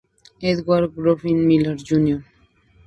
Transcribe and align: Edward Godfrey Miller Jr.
Edward 0.41 0.95
Godfrey 0.95 1.35
Miller 1.35 1.75
Jr. 1.75 2.23